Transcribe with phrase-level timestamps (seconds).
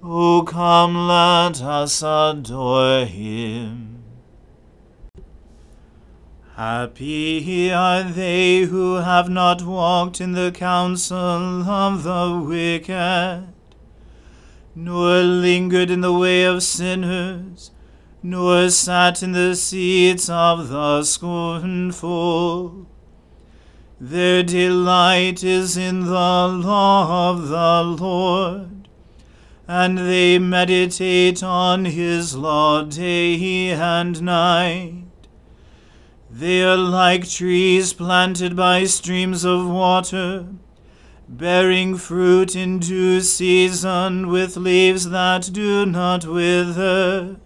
[0.00, 4.04] O come, let us adore him.
[6.54, 13.48] Happy are they who have not walked in the counsel of the wicked,
[14.76, 17.72] nor lingered in the way of sinners,
[18.22, 22.86] nor sat in the seats of the scornful.
[24.00, 26.12] Their delight is in the
[26.48, 28.77] law of the Lord,
[29.70, 35.04] and they meditate on his law day and night.
[36.30, 40.46] They are like trees planted by streams of water,
[41.28, 47.36] bearing fruit in due season with leaves that do not wither.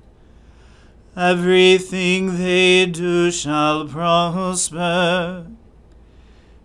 [1.16, 5.49] Everything they do shall prosper.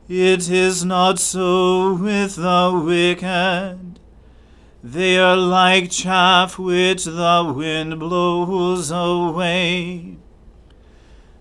[0.07, 3.86] It is not so with the wicked.
[4.83, 10.17] They are like chaff which the wind blows away.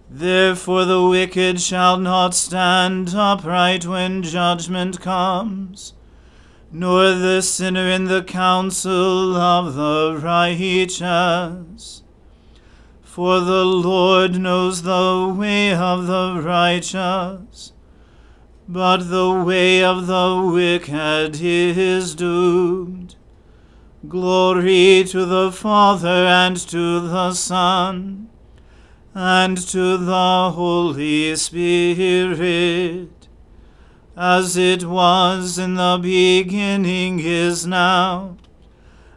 [0.08, 5.92] Therefore the wicked shall not stand upright when judgment comes,
[6.72, 12.02] nor the sinner in the counsel of the righteous.
[13.02, 17.72] For the Lord knows the way of the righteous,
[18.66, 23.16] but the way of the wicked is doomed.
[24.08, 28.28] Glory to the Father and to the Son
[29.14, 33.28] and to the Holy Spirit,
[34.16, 38.36] as it was in the beginning is now,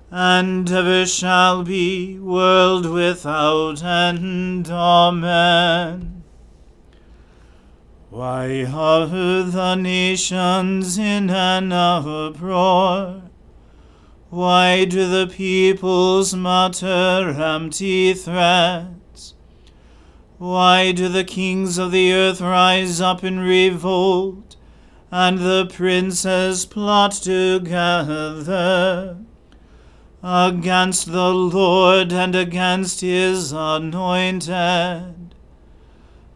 [0.09, 4.69] and ever shall be, world without end.
[4.71, 6.23] Amen.
[8.09, 13.28] Why are the nations in an uproar?
[14.29, 19.33] Why do the peoples mutter empty threats?
[20.37, 24.55] Why do the kings of the earth rise up in revolt,
[25.11, 29.17] and the princes plot together
[30.21, 35.15] against the Lord and against his anointed.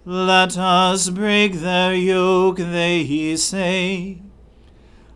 [0.06, 4.23] Let us break their yoke, they say.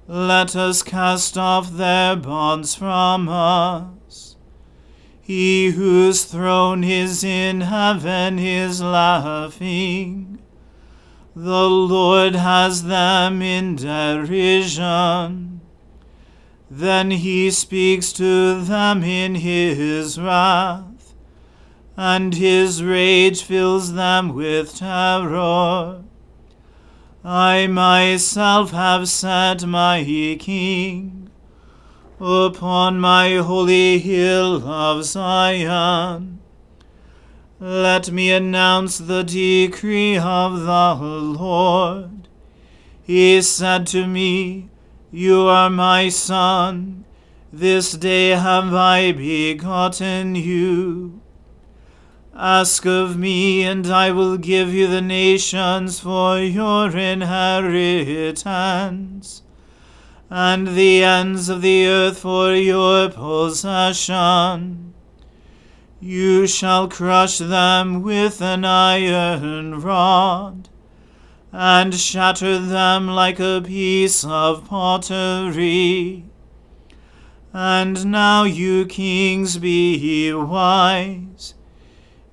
[0.09, 4.37] Let us cast off their bonds from us.
[5.21, 10.39] He whose throne is in heaven is laughing.
[11.35, 15.59] The Lord has them in derision.
[16.71, 21.15] Then he speaks to them in his wrath,
[21.97, 26.05] and his rage fills them with terror.
[27.29, 30.01] I myself have set my
[30.39, 31.29] king
[32.21, 36.39] upon my holy hill of Zion.
[37.59, 42.29] Let me announce the decree of the Lord.
[43.03, 44.69] He said to me,
[45.11, 47.03] You are my son.
[47.51, 51.19] This day have I begotten you.
[52.39, 59.41] Ask of me, and I will give you the nations for your inheritance,
[60.29, 64.93] and the ends of the earth for your possession.
[65.99, 70.69] You shall crush them with an iron rod,
[71.51, 76.25] and shatter them like a piece of pottery.
[77.51, 81.55] And now, you kings, be wise.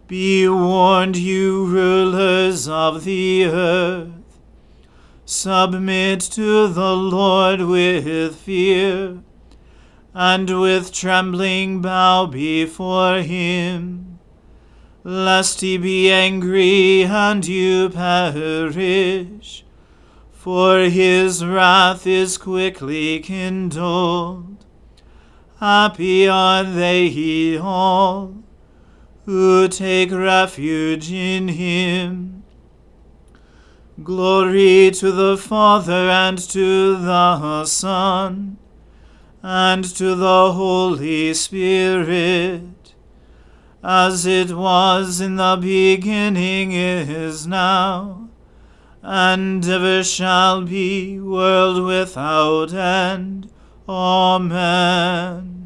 [0.06, 4.10] Be warned, you rulers of the earth.
[5.24, 9.22] Submit to the Lord with fear
[10.12, 14.18] and with trembling bow before him,
[15.04, 19.64] lest he be angry and you perish.
[20.32, 24.66] For his wrath is quickly kindled.
[25.60, 28.43] Happy are they all
[29.24, 32.42] who take refuge in him.
[34.02, 38.58] Glory to the Father and to the Son
[39.42, 42.94] and to the Holy Spirit,
[43.82, 48.30] as it was in the beginning is now,
[49.02, 53.50] and ever shall be, world without end.
[53.86, 55.63] Amen.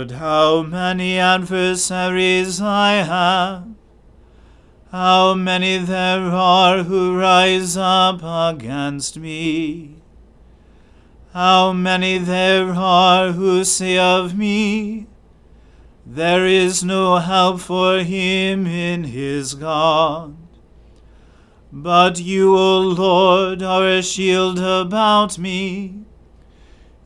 [0.00, 3.68] Lord, how many adversaries I have,
[4.90, 9.96] how many there are who rise up against me.
[11.34, 15.06] How many there are who say of me,
[16.06, 20.34] There is no help for him in his God.
[21.70, 26.06] But you, O Lord, are a shield about me.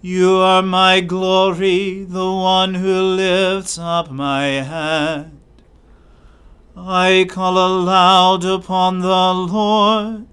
[0.07, 5.31] You are my glory, the one who lifts up my head.
[6.77, 10.27] I call aloud upon the Lord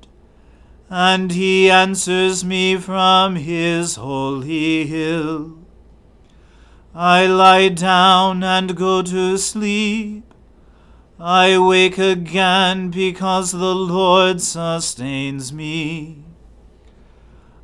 [0.89, 5.59] and he answers me from his holy hill.
[6.93, 10.33] I lie down and go to sleep.
[11.17, 16.25] I wake again because the Lord sustains me.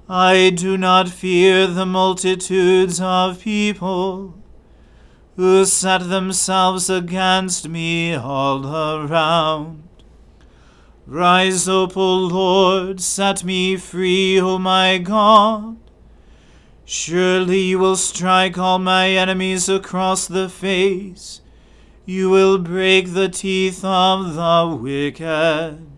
[0.10, 4.36] I do not fear the multitudes of people
[5.36, 9.84] who set themselves against me all around.
[11.06, 15.76] Rise up, O Lord, set me free, O my God.
[16.86, 21.42] Surely you will strike all my enemies across the face.
[22.06, 25.97] You will break the teeth of the wicked.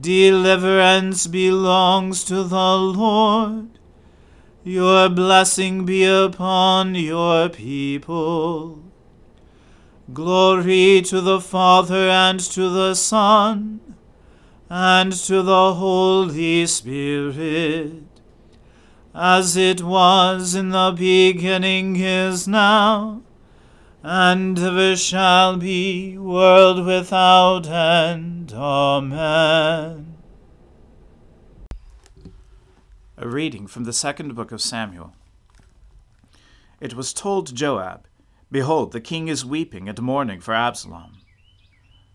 [0.00, 3.68] Deliverance belongs to the Lord.
[4.64, 8.82] Your blessing be upon your people.
[10.12, 13.80] Glory to the Father and to the Son
[14.68, 18.02] and to the Holy Spirit,
[19.14, 23.22] as it was in the beginning is now,
[24.06, 28.52] and ever shall be, world without end.
[28.52, 30.16] Amen.
[33.16, 35.14] A reading from the second book of Samuel.
[36.82, 38.06] It was told Joab,
[38.52, 41.22] Behold, the king is weeping and mourning for Absalom.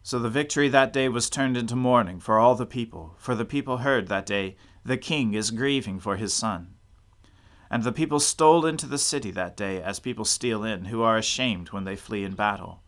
[0.04, 3.46] So the victory that day was turned into mourning for all the people, for the
[3.46, 6.76] people heard that day, The king is grieving for his son.
[7.72, 11.18] And the people stole into the city that day, as people steal in, who are
[11.18, 12.82] ashamed when they flee in battle.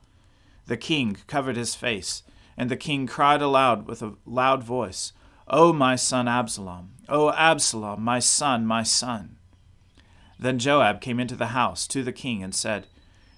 [0.65, 2.23] The king covered his face,
[2.57, 5.13] and the king cried aloud with a loud voice,
[5.47, 6.91] O my son Absalom!
[7.09, 9.37] O Absalom, my son, my son!
[10.39, 12.87] Then Joab came into the house to the king and said,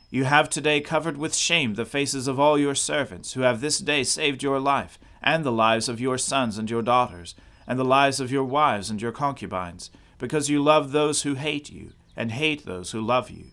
[0.10, 3.80] You have today covered with shame the faces of all your servants, who have this
[3.80, 7.36] day saved your life, and the lives of your sons and your daughters,
[7.68, 9.90] and the lives of your wives and your concubines,
[10.24, 13.48] because you love those who hate you, and hate those who love you.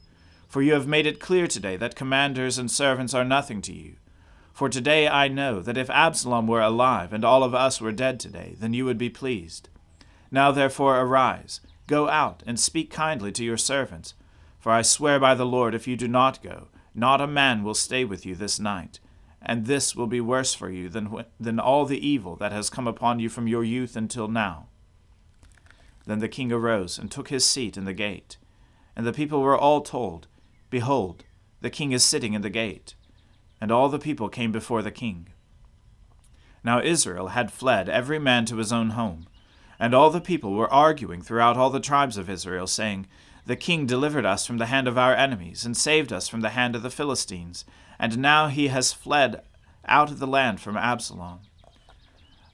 [0.47, 3.97] For you have made it clear today that commanders and servants are nothing to you.
[4.53, 8.21] For today I know that if Absalom were alive, and all of us were dead
[8.21, 9.69] today, then you would be pleased.
[10.31, 14.15] Now therefore arise Go out and speak kindly to your servants.
[14.61, 17.75] For I swear by the Lord, if you do not go, not a man will
[17.75, 19.01] stay with you this night.
[19.43, 22.87] And this will be worse for you than, than all the evil that has come
[22.87, 24.69] upon you from your youth until now.
[26.11, 28.37] Then the king arose and took his seat in the gate.
[28.97, 30.27] And the people were all told,
[30.69, 31.23] Behold,
[31.61, 32.97] the king is sitting in the gate.
[33.61, 35.29] And all the people came before the king.
[36.65, 39.29] Now Israel had fled every man to his own home.
[39.79, 43.07] And all the people were arguing throughout all the tribes of Israel, saying,
[43.47, 46.51] The king delivered us from the hand of our enemies, and saved us from the
[46.51, 47.65] hand of the Philistines,
[48.01, 49.45] and now he has fled
[49.85, 51.39] out of the land from Absalom.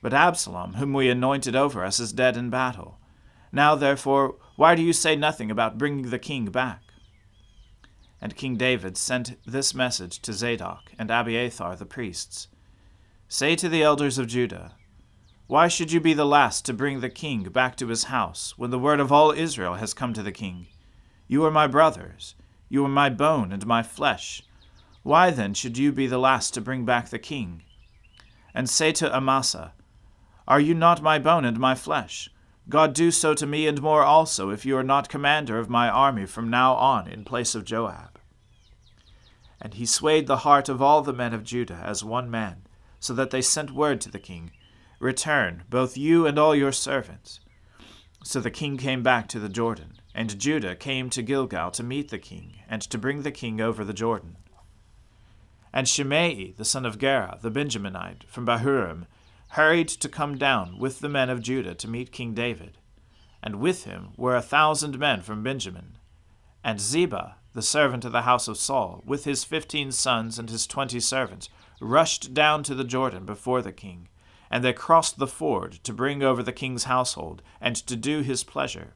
[0.02, 2.95] But Absalom, whom we anointed over us, is dead in battle.
[3.56, 6.82] Now, therefore, why do you say nothing about bringing the king back?
[8.20, 12.48] And King David sent this message to Zadok and Abiathar the priests
[13.28, 14.74] Say to the elders of Judah,
[15.46, 18.68] why should you be the last to bring the king back to his house, when
[18.68, 20.66] the word of all Israel has come to the king?
[21.26, 22.34] You are my brothers,
[22.68, 24.42] you are my bone and my flesh.
[25.02, 27.62] Why then should you be the last to bring back the king?
[28.52, 29.72] And say to Amasa,
[30.46, 32.28] Are you not my bone and my flesh?
[32.68, 35.88] God do so to me and more also, if you are not commander of my
[35.88, 38.18] army from now on in place of Joab.
[39.60, 42.66] And he swayed the heart of all the men of Judah as one man,
[42.98, 44.50] so that they sent word to the king
[44.98, 47.40] Return, both you and all your servants.
[48.24, 52.08] So the king came back to the Jordan, and Judah came to Gilgal to meet
[52.08, 54.38] the king, and to bring the king over the Jordan.
[55.72, 59.06] And Shimei, the son of Gera, the Benjaminite, from Bahurim,
[59.56, 62.78] hurried to come down with the men of Judah to meet King David.
[63.42, 65.98] And with him were a thousand men from Benjamin.
[66.64, 70.66] And Ziba, the servant of the house of Saul, with his fifteen sons and his
[70.66, 71.48] twenty servants,
[71.80, 74.08] rushed down to the Jordan before the king
[74.50, 78.44] and they crossed the ford to bring over the king's household, and to do his
[78.44, 78.94] pleasure.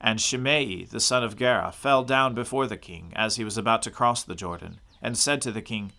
[0.00, 3.82] And Shimei the son of Gera fell down before the king as he was about
[3.82, 5.92] to cross the Jordan, and said to the king,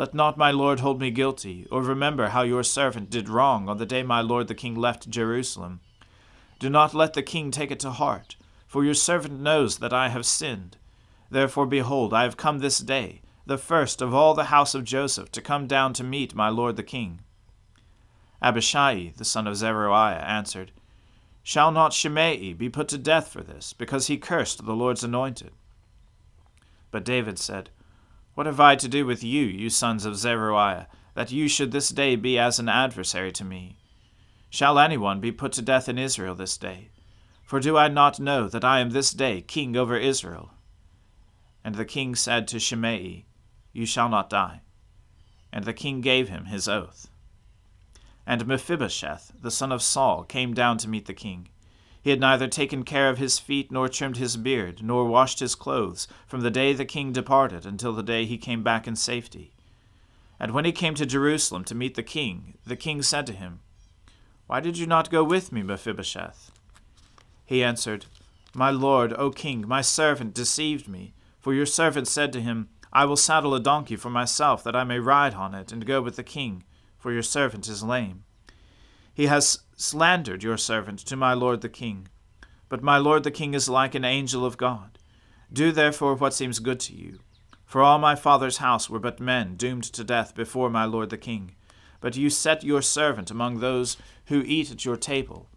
[0.00, 3.76] Let not my lord hold me guilty, or remember how your servant did wrong on
[3.76, 5.80] the day my lord the king left Jerusalem.
[6.58, 10.08] Do not let the king take it to heart, for your servant knows that I
[10.08, 10.78] have sinned.
[11.28, 15.30] Therefore, behold, I have come this day, the first of all the house of Joseph,
[15.32, 17.20] to come down to meet my lord the king.
[18.40, 20.72] Abishai, the son of Zeruiah, answered,
[21.42, 25.52] Shall not Shimei be put to death for this, because he cursed the Lord's anointed?
[26.90, 27.68] But David said,
[28.34, 31.90] What have I to do with you, you sons of Zeruiah, that you should this
[31.90, 33.76] day be as an adversary to me?
[34.48, 36.90] Shall anyone be put to death in Israel this day?
[37.42, 40.52] For do I not know that I am this day king over Israel?
[41.64, 43.26] And the king said to Shimei,
[43.72, 44.62] You shall not die.
[45.52, 47.08] And the king gave him his oath.
[48.26, 51.48] And Mephibosheth, the son of Saul, came down to meet the king.
[52.00, 55.54] He had neither taken care of his feet, nor trimmed his beard, nor washed his
[55.54, 59.52] clothes, from the day the king departed until the day he came back in safety.
[60.38, 63.60] And when he came to Jerusalem to meet the king, the king said to him,
[64.46, 66.50] Why did you not go with me, Mephibosheth?
[67.44, 68.06] He answered,
[68.54, 73.04] My lord, O king, my servant deceived me, for your servant said to him, I
[73.04, 76.16] will saddle a donkey for myself, that I may ride on it, and go with
[76.16, 76.64] the king
[77.00, 78.24] for your servant is lame.
[79.12, 82.06] He has slandered your servant to my lord the king.
[82.68, 84.98] But my lord the king is like an angel of God.
[85.52, 87.20] Do therefore what seems good to you.
[87.64, 91.16] For all my father's house were but men doomed to death before my lord the
[91.16, 91.52] king.
[92.00, 93.96] But you set your servant among those
[94.26, 95.48] who eat at your table.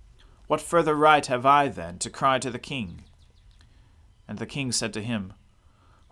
[0.47, 3.03] What further right have I then to cry to the king?
[4.27, 5.33] And the king said to him,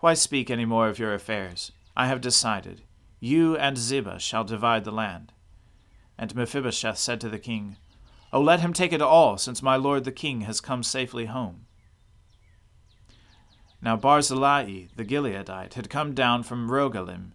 [0.00, 1.72] Why speak any more of your affairs?
[1.96, 2.82] I have decided.
[3.20, 5.32] You and Ziba shall divide the land.
[6.18, 7.76] And Mephibosheth said to the king,
[8.32, 11.66] O let him take it all, since my lord the king has come safely home.
[13.82, 17.32] Now Barzillai the Gileadite had come down from Rogelim,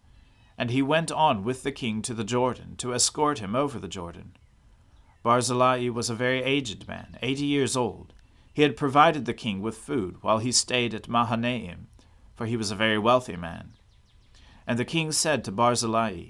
[0.57, 3.87] and he went on with the king to the Jordan, to escort him over the
[3.87, 4.37] Jordan.
[5.23, 8.13] Barzillai was a very aged man, eighty years old.
[8.53, 11.87] He had provided the king with food while he stayed at Mahanaim,
[12.33, 13.73] for he was a very wealthy man.
[14.65, 16.29] And the king said to Barzillai,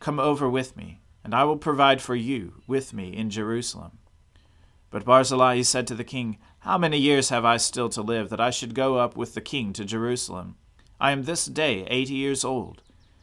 [0.00, 3.98] Come over with me, and I will provide for you with me in Jerusalem.
[4.90, 8.40] But Barzillai said to the king, How many years have I still to live that
[8.40, 10.56] I should go up with the king to Jerusalem?
[11.00, 12.82] I am this day eighty years old.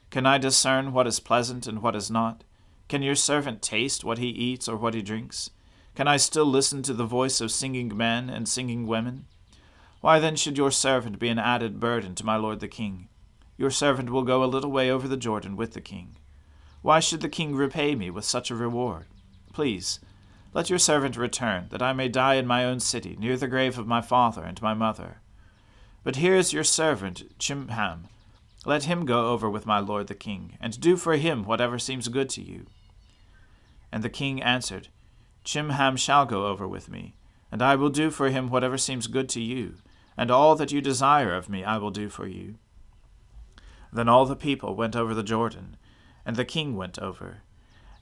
[0.10, 2.44] Can I discern what is pleasant and what is not?
[2.90, 5.52] Can your servant taste what he eats or what he drinks?
[5.96, 9.28] Can I still listen to the voice of singing men and singing women?
[10.02, 13.08] Why then should your servant be an added burden to my lord the king?
[13.58, 16.18] Your servant will go a little way over the Jordan with the king.
[16.82, 19.06] Why should the king repay me with such a reward?
[19.54, 20.00] Please,
[20.54, 23.78] let your servant return, that I may die in my own city, near the grave
[23.78, 25.22] of my father and my mother.
[26.04, 28.08] But here is your servant Chimham.
[28.66, 32.08] Let him go over with my lord the king, and do for him whatever seems
[32.08, 32.66] good to you.
[33.92, 34.90] And the king answered,
[35.44, 37.16] Chimham shall go over with me,
[37.52, 39.76] and I will do for him whatever seems good to you,
[40.18, 42.56] and all that you desire of me I will do for you.
[43.94, 45.78] Then all the people went over the Jordan,
[46.26, 47.44] and the king went over.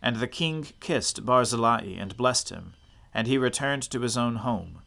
[0.01, 2.73] And the king kissed Barzillai and blessed him,
[3.13, 4.81] and he returned to his own home.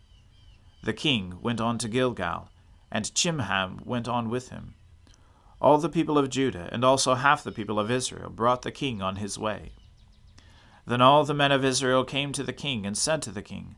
[0.82, 2.48] The king went on to Gilgal,
[2.90, 4.74] and Chimham went on with him.
[5.60, 9.00] All the people of Judah, and also half the people of Israel, brought the king
[9.00, 9.72] on his way.
[10.86, 13.76] Then all the men of Israel came to the king, and said to the king,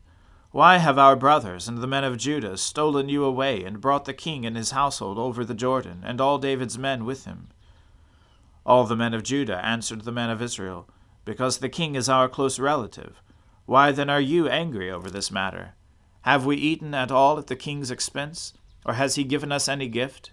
[0.49, 4.13] Why have our brothers and the men of Judah stolen you away, and brought the
[4.13, 7.49] king and his household over the Jordan, and all David's men with him?
[8.65, 10.89] All the men of Judah answered the men of Israel,
[11.23, 13.21] Because the king is our close relative.
[13.65, 15.75] Why then are you angry over this matter?
[16.21, 18.53] Have we eaten at all at the king's expense,
[18.85, 20.31] or has he given us any gift?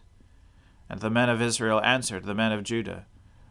[0.89, 3.07] And the men of Israel answered the men of Judah,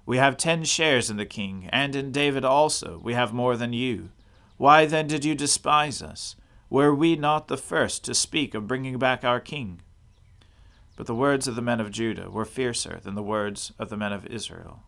[0.06, 3.74] We have ten shares in the king, and in David also we have more than
[3.74, 4.10] you.
[4.58, 6.36] Why then did you despise us?
[6.70, 9.82] Were we not the first to speak of bringing back our king?
[10.96, 13.98] But the words of the men of Judah were fiercer than the words of the
[13.98, 14.84] men of Israel.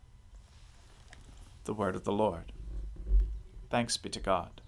[1.66, 2.52] The word of the Lord.
[3.70, 4.62] Thanks be to God.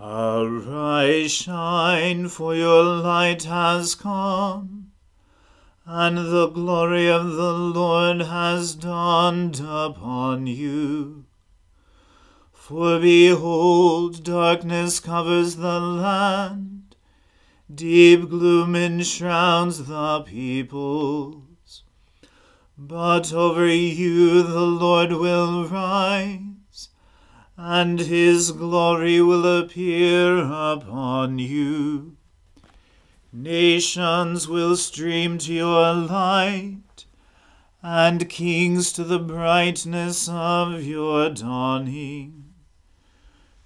[0.00, 4.92] Arise, shine, for your light has come,
[5.86, 11.24] and the glory of the Lord has dawned upon you.
[12.52, 16.75] For behold, darkness covers the land
[17.74, 21.82] Deep gloom enshrouds the peoples.
[22.78, 26.90] But over you the Lord will rise,
[27.56, 32.16] and his glory will appear upon you.
[33.32, 37.04] Nations will stream to your light,
[37.82, 42.44] and kings to the brightness of your dawning.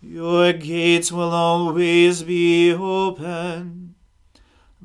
[0.01, 3.80] Your gates will always be open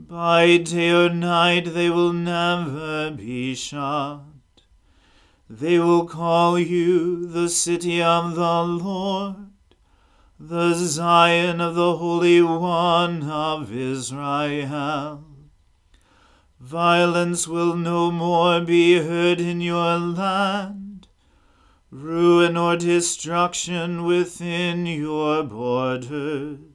[0.07, 4.19] by day or night they will never be shut.
[5.49, 9.35] They will call you the city of the Lord,
[10.39, 15.23] the Zion of the Holy One of Israel.
[16.59, 21.07] Violence will no more be heard in your land,
[21.89, 26.74] ruin or destruction within your borders.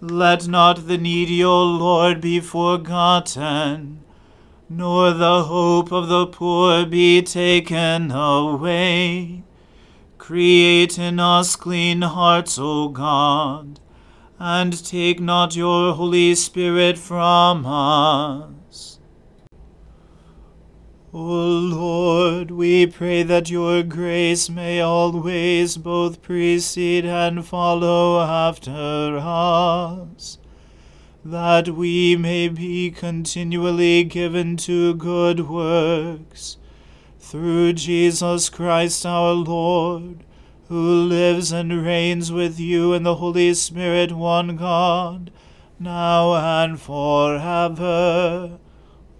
[0.00, 4.04] Let not the needy, O Lord, be forgotten,
[4.68, 9.42] nor the hope of the poor be taken away.
[10.18, 13.80] Create in us clean hearts, O God,
[14.38, 18.55] and take not your Holy Spirit from us.
[21.18, 30.36] O Lord, we pray that your grace may always both precede and follow after us,
[31.24, 36.58] that we may be continually given to good works,
[37.18, 40.22] through Jesus Christ our Lord,
[40.68, 45.30] who lives and reigns with you in the Holy Spirit, one God,
[45.80, 48.58] now and forever.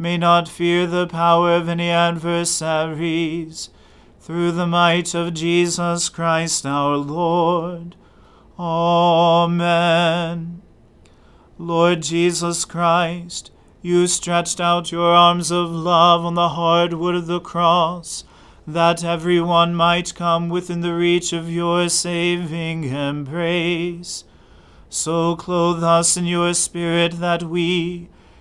[0.00, 3.68] may not fear the power of any adversaries,
[4.18, 7.94] through the might of Jesus Christ our Lord.
[8.58, 10.62] Amen.
[11.58, 13.50] Lord Jesus Christ,
[13.82, 18.24] you stretched out your arms of love on the hard wood of the cross,
[18.66, 24.24] that every one might come within the reach of your saving embrace.
[24.88, 28.08] So clothe us in your Spirit that we,